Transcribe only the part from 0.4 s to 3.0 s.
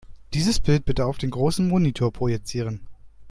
Bild bitte auf den großen Monitor projizieren.